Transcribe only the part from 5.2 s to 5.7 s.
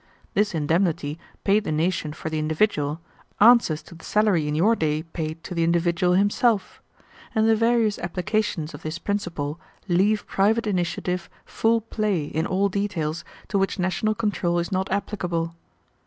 to the